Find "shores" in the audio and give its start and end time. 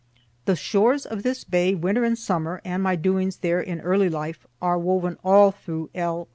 0.55-1.05